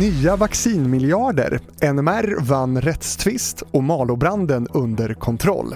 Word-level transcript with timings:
Nya 0.00 0.36
vaccinmiljarder. 0.36 1.60
NMR 1.92 2.40
vann 2.40 2.80
rättstvist 2.80 3.62
och 3.70 3.84
Malobranden 3.84 4.66
under 4.70 5.14
kontroll. 5.14 5.74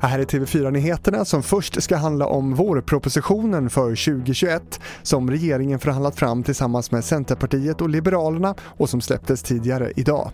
Här 0.00 0.18
är 0.18 0.24
TV4-nyheterna 0.24 1.24
som 1.24 1.42
först 1.42 1.82
ska 1.82 1.96
handla 1.96 2.26
om 2.26 2.54
vårpropositionen 2.54 3.70
för 3.70 3.88
2021 3.88 4.80
som 5.02 5.30
regeringen 5.30 5.78
förhandlat 5.78 6.18
fram 6.18 6.42
tillsammans 6.42 6.90
med 6.90 7.04
Centerpartiet 7.04 7.80
och 7.80 7.88
Liberalerna 7.88 8.54
och 8.60 8.88
som 8.88 9.00
släpptes 9.00 9.42
tidigare 9.42 9.92
idag. 9.96 10.30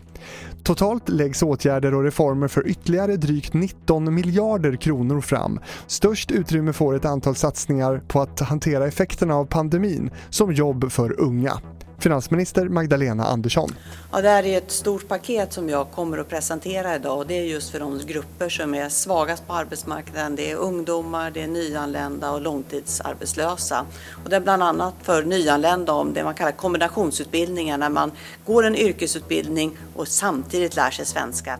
Totalt 0.62 1.08
läggs 1.08 1.42
åtgärder 1.42 1.94
och 1.94 2.04
reformer 2.04 2.48
för 2.48 2.68
ytterligare 2.68 3.16
drygt 3.16 3.54
19 3.54 4.14
miljarder 4.14 4.76
kronor 4.76 5.20
fram. 5.20 5.60
Störst 5.86 6.30
utrymme 6.30 6.72
får 6.72 6.96
ett 6.96 7.04
antal 7.04 7.34
satsningar 7.34 8.02
på 8.08 8.20
att 8.20 8.40
hantera 8.40 8.86
effekterna 8.86 9.34
av 9.34 9.44
pandemin 9.44 10.10
som 10.30 10.52
jobb 10.52 10.92
för 10.92 11.20
unga. 11.20 11.60
Finansminister 12.04 12.68
Magdalena 12.68 13.24
Andersson. 13.24 13.70
Ja, 14.12 14.20
det 14.20 14.28
här 14.28 14.46
är 14.46 14.58
ett 14.58 14.70
stort 14.70 15.08
paket 15.08 15.52
som 15.52 15.68
jag 15.68 15.90
kommer 15.90 16.18
att 16.18 16.28
presentera 16.28 16.96
idag 16.96 17.18
och 17.18 17.26
det 17.26 17.34
är 17.34 17.42
just 17.42 17.70
för 17.70 17.80
de 17.80 18.00
grupper 18.06 18.48
som 18.48 18.74
är 18.74 18.88
svagast 18.88 19.46
på 19.46 19.52
arbetsmarknaden. 19.52 20.36
Det 20.36 20.50
är 20.50 20.56
ungdomar, 20.56 21.30
det 21.30 21.42
är 21.42 21.46
nyanlända 21.46 22.30
och 22.30 22.40
långtidsarbetslösa. 22.40 23.86
Och 24.24 24.30
det 24.30 24.36
är 24.36 24.40
bland 24.40 24.62
annat 24.62 24.94
för 25.02 25.22
nyanlända 25.22 25.92
om 25.92 26.12
det 26.12 26.24
man 26.24 26.34
kallar 26.34 26.52
kombinationsutbildningar 26.52 27.78
när 27.78 27.90
man 27.90 28.12
går 28.46 28.66
en 28.66 28.76
yrkesutbildning 28.76 29.76
och 29.96 30.08
samtidigt 30.08 30.76
lär 30.76 30.90
sig 30.90 31.06
svenska. 31.06 31.58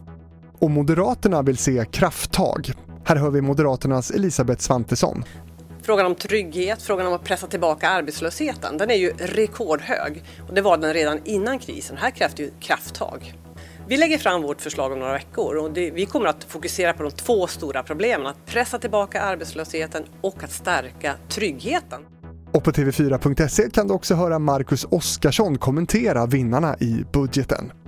Och 0.58 0.70
Moderaterna 0.70 1.42
vill 1.42 1.56
se 1.56 1.84
krafttag. 1.90 2.72
Här 3.04 3.16
hör 3.16 3.30
vi 3.30 3.40
Moderaternas 3.40 4.10
Elisabeth 4.10 4.62
Svantesson. 4.62 5.24
Frågan 5.84 6.06
om 6.06 6.14
trygghet, 6.14 6.82
frågan 6.82 7.06
om 7.06 7.12
att 7.12 7.24
pressa 7.24 7.46
tillbaka 7.46 7.88
arbetslösheten, 7.88 8.78
den 8.78 8.90
är 8.90 8.94
ju 8.94 9.12
rekordhög. 9.18 10.22
Och 10.48 10.54
det 10.54 10.60
var 10.60 10.76
den 10.76 10.94
redan 10.94 11.20
innan 11.24 11.58
krisen. 11.58 11.96
Här 11.96 12.10
krävs 12.10 12.34
det 12.34 12.42
ju 12.42 12.50
krafttag. 12.60 13.34
Vi 13.88 13.96
lägger 13.96 14.18
fram 14.18 14.42
vårt 14.42 14.60
förslag 14.60 14.92
om 14.92 14.98
några 14.98 15.12
veckor 15.12 15.56
och 15.56 15.72
det, 15.72 15.90
vi 15.90 16.06
kommer 16.06 16.26
att 16.26 16.44
fokusera 16.44 16.92
på 16.92 17.02
de 17.02 17.10
två 17.10 17.46
stora 17.46 17.82
problemen. 17.82 18.26
Att 18.26 18.46
pressa 18.46 18.78
tillbaka 18.78 19.20
arbetslösheten 19.20 20.04
och 20.20 20.44
att 20.44 20.52
stärka 20.52 21.14
tryggheten. 21.28 22.00
Och 22.52 22.64
på 22.64 22.70
TV4.se 22.70 23.70
kan 23.70 23.88
du 23.88 23.94
också 23.94 24.14
höra 24.14 24.38
Marcus 24.38 24.86
Oskarsson 24.90 25.58
kommentera 25.58 26.26
vinnarna 26.26 26.76
i 26.80 27.04
budgeten. 27.12 27.83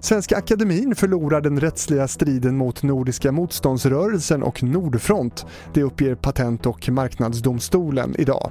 Svenska 0.00 0.36
Akademin 0.36 0.94
förlorar 0.94 1.40
den 1.40 1.60
rättsliga 1.60 2.08
striden 2.08 2.56
mot 2.56 2.82
Nordiska 2.82 3.32
motståndsrörelsen 3.32 4.42
och 4.42 4.62
Nordfront. 4.62 5.46
Det 5.74 5.82
uppger 5.82 6.14
Patent 6.14 6.66
och 6.66 6.88
marknadsdomstolen 6.88 8.14
idag. 8.18 8.50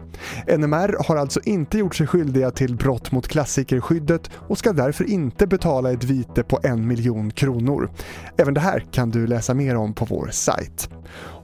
NMR 0.58 1.08
har 1.08 1.16
alltså 1.16 1.40
inte 1.44 1.78
gjort 1.78 1.96
sig 1.96 2.08
skyldiga 2.08 2.52
till 2.52 2.76
brott 2.76 3.12
mot 3.12 3.28
klassikerskyddet 3.28 4.30
och 4.34 4.58
ska 4.58 4.74
därför 4.74 5.10
inte 5.10 5.48
betala 5.48 5.92
ett 5.92 6.04
vite 6.04 6.44
på 6.44 6.60
en 6.64 6.88
miljon 6.88 7.32
kronor. 7.32 7.90
Även 8.38 8.54
det 8.54 8.60
här 8.60 8.86
kan 8.92 9.10
du 9.10 9.28
läsa 9.28 9.54
mer 9.54 9.76
om 9.76 9.94
på 9.94 10.06
vår 10.06 10.30
sajt. 10.32 10.90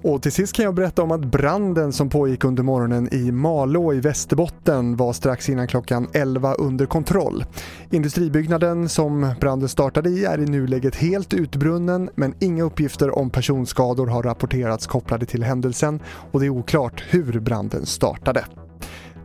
Och 0.04 0.22
till 0.22 0.32
sist 0.32 0.54
kan 0.54 0.66
jag 0.66 0.74
berätta 0.74 1.04
om 1.04 1.12
att 1.12 1.26
branden 1.26 1.94
som 1.94 2.10
pågick 2.10 2.44
under 2.44 2.64
morgonen 2.64 3.14
i 3.14 3.32
Malå 3.32 3.94
i 3.94 4.00
Västerbotten 4.00 4.96
var 4.96 5.14
strax 5.14 5.50
innan 5.50 5.68
klockan 5.68 6.08
11 6.14 6.54
under 6.54 6.86
kontroll. 6.86 7.46
Industribyggnaden 7.92 8.90
som 8.90 9.34
branden 9.40 9.70
startade 9.70 10.10
i 10.10 10.26
är 10.26 10.40
i 10.40 10.46
nuläget 10.46 10.96
helt 10.96 11.34
utbrunnen 11.34 12.10
men 12.16 12.34
inga 12.40 12.64
uppgifter 12.64 13.18
om 13.18 13.30
personskador 13.30 14.08
har 14.08 14.24
rapporterats 14.24 14.88
kopplade 14.88 15.26
till 15.26 15.44
händelsen 15.44 16.00
och 16.32 16.40
det 16.40 16.46
är 16.46 16.50
oklart 16.50 17.04
hur 17.10 17.40
branden 17.40 17.86
startade. 17.86 18.46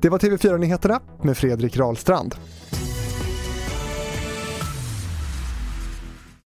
Det 0.00 0.08
var 0.08 0.18
TV4-nyheterna 0.18 1.00
med 1.22 1.36
Fredrik 1.36 1.76
Rahlstrand. 1.76 2.34